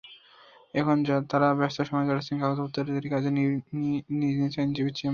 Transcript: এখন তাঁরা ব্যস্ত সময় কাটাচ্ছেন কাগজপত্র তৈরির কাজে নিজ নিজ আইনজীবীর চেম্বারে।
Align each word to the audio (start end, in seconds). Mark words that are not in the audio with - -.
এখন 0.73 0.97
তাঁরা 1.29 1.47
ব্যস্ত 1.59 1.77
সময় 1.89 2.07
কাটাচ্ছেন 2.07 2.37
কাগজপত্র 2.41 2.77
তৈরির 2.87 3.07
কাজে 3.13 3.29
নিজ 3.31 3.51
নিজ 4.19 4.53
আইনজীবীর 4.59 4.95
চেম্বারে। 4.95 5.09